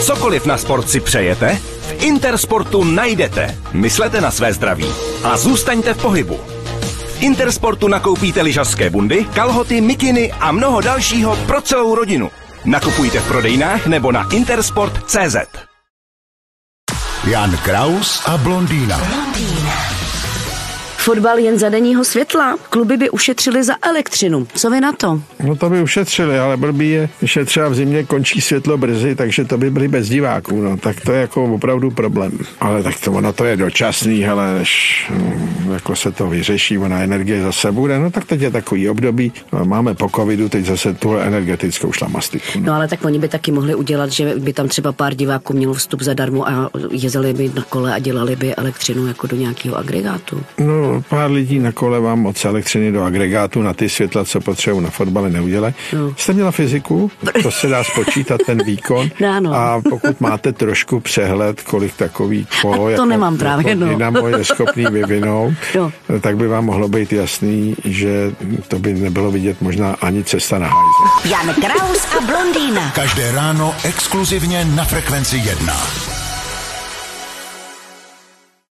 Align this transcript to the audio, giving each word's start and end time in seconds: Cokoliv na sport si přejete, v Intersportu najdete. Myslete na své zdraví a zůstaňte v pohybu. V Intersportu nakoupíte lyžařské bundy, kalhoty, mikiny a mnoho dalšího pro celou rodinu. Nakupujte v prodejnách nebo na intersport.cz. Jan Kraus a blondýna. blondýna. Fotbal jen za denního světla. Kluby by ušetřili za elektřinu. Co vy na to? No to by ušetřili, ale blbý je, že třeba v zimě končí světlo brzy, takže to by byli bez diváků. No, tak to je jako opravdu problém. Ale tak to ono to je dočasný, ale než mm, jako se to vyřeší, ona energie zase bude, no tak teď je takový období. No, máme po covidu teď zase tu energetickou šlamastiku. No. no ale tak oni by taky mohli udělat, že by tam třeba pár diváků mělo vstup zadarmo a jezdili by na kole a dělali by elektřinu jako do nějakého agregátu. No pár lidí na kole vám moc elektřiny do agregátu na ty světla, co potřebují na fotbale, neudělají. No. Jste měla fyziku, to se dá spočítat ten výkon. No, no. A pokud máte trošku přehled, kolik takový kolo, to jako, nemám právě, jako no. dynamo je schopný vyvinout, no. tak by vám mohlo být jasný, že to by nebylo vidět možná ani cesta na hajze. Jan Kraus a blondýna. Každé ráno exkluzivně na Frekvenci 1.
Cokoliv 0.00 0.46
na 0.46 0.58
sport 0.58 0.90
si 0.90 1.00
přejete, 1.00 1.58
v 1.80 2.02
Intersportu 2.02 2.84
najdete. 2.84 3.58
Myslete 3.72 4.20
na 4.20 4.30
své 4.30 4.52
zdraví 4.52 4.94
a 5.24 5.36
zůstaňte 5.36 5.94
v 5.94 6.02
pohybu. 6.02 6.40
V 7.18 7.22
Intersportu 7.22 7.88
nakoupíte 7.88 8.42
lyžařské 8.42 8.90
bundy, 8.90 9.24
kalhoty, 9.34 9.80
mikiny 9.80 10.32
a 10.32 10.52
mnoho 10.52 10.80
dalšího 10.80 11.36
pro 11.36 11.60
celou 11.60 11.94
rodinu. 11.94 12.30
Nakupujte 12.64 13.20
v 13.20 13.28
prodejnách 13.28 13.86
nebo 13.86 14.12
na 14.12 14.28
intersport.cz. 14.32 15.36
Jan 17.24 17.56
Kraus 17.56 18.22
a 18.26 18.36
blondýna. 18.36 18.98
blondýna. 18.98 19.97
Fotbal 21.08 21.38
jen 21.38 21.58
za 21.58 21.68
denního 21.68 22.04
světla. 22.04 22.56
Kluby 22.70 22.96
by 22.96 23.10
ušetřili 23.10 23.64
za 23.64 23.74
elektřinu. 23.82 24.46
Co 24.54 24.70
vy 24.70 24.80
na 24.80 24.92
to? 24.92 25.20
No 25.44 25.56
to 25.56 25.70
by 25.70 25.82
ušetřili, 25.82 26.38
ale 26.38 26.56
blbý 26.56 26.90
je, 26.90 27.08
že 27.22 27.44
třeba 27.44 27.68
v 27.68 27.74
zimě 27.74 28.04
končí 28.04 28.40
světlo 28.40 28.78
brzy, 28.78 29.14
takže 29.14 29.44
to 29.44 29.58
by 29.58 29.70
byli 29.70 29.88
bez 29.88 30.08
diváků. 30.08 30.60
No, 30.60 30.76
tak 30.76 31.00
to 31.00 31.12
je 31.12 31.20
jako 31.20 31.44
opravdu 31.44 31.90
problém. 31.90 32.38
Ale 32.60 32.82
tak 32.82 33.00
to 33.00 33.12
ono 33.12 33.32
to 33.32 33.44
je 33.44 33.56
dočasný, 33.56 34.26
ale 34.26 34.54
než 34.58 35.04
mm, 35.14 35.72
jako 35.72 35.96
se 35.96 36.12
to 36.12 36.28
vyřeší, 36.28 36.78
ona 36.78 37.00
energie 37.00 37.42
zase 37.42 37.72
bude, 37.72 37.98
no 37.98 38.10
tak 38.10 38.24
teď 38.24 38.40
je 38.40 38.50
takový 38.50 38.88
období. 38.88 39.32
No, 39.52 39.64
máme 39.64 39.94
po 39.94 40.08
covidu 40.08 40.48
teď 40.48 40.66
zase 40.66 40.94
tu 40.94 41.16
energetickou 41.16 41.92
šlamastiku. 41.92 42.46
No. 42.54 42.66
no 42.66 42.72
ale 42.72 42.88
tak 42.88 43.04
oni 43.04 43.18
by 43.18 43.28
taky 43.28 43.52
mohli 43.52 43.74
udělat, 43.74 44.10
že 44.10 44.34
by 44.38 44.52
tam 44.52 44.68
třeba 44.68 44.92
pár 44.92 45.14
diváků 45.14 45.52
mělo 45.52 45.74
vstup 45.74 46.02
zadarmo 46.02 46.48
a 46.48 46.70
jezdili 46.90 47.32
by 47.32 47.50
na 47.54 47.62
kole 47.62 47.94
a 47.94 47.98
dělali 47.98 48.36
by 48.36 48.54
elektřinu 48.54 49.06
jako 49.06 49.26
do 49.26 49.36
nějakého 49.36 49.76
agregátu. 49.76 50.42
No 50.58 50.97
pár 51.00 51.30
lidí 51.30 51.58
na 51.58 51.72
kole 51.72 52.00
vám 52.00 52.20
moc 52.20 52.44
elektřiny 52.44 52.92
do 52.92 53.02
agregátu 53.02 53.62
na 53.62 53.74
ty 53.74 53.88
světla, 53.88 54.24
co 54.24 54.40
potřebují 54.40 54.84
na 54.84 54.90
fotbale, 54.90 55.30
neudělají. 55.30 55.74
No. 55.92 56.14
Jste 56.16 56.32
měla 56.32 56.50
fyziku, 56.50 57.10
to 57.42 57.50
se 57.50 57.68
dá 57.68 57.84
spočítat 57.84 58.40
ten 58.46 58.64
výkon. 58.64 59.08
No, 59.20 59.40
no. 59.40 59.54
A 59.54 59.82
pokud 59.90 60.20
máte 60.20 60.52
trošku 60.52 61.00
přehled, 61.00 61.62
kolik 61.62 61.96
takový 61.96 62.46
kolo, 62.62 62.76
to 62.76 62.88
jako, 62.88 63.04
nemám 63.04 63.38
právě, 63.38 63.68
jako 63.68 63.80
no. 63.80 63.88
dynamo 63.88 64.28
je 64.28 64.44
schopný 64.44 64.84
vyvinout, 64.90 65.54
no. 65.74 65.92
tak 66.20 66.36
by 66.36 66.48
vám 66.48 66.64
mohlo 66.64 66.88
být 66.88 67.12
jasný, 67.12 67.76
že 67.84 68.32
to 68.68 68.78
by 68.78 68.94
nebylo 68.94 69.30
vidět 69.30 69.60
možná 69.60 69.96
ani 70.00 70.24
cesta 70.24 70.58
na 70.58 70.66
hajze. 70.66 71.30
Jan 71.30 71.54
Kraus 71.54 72.06
a 72.18 72.20
blondýna. 72.20 72.90
Každé 72.94 73.32
ráno 73.32 73.74
exkluzivně 73.84 74.64
na 74.64 74.84
Frekvenci 74.84 75.36
1. 75.36 76.17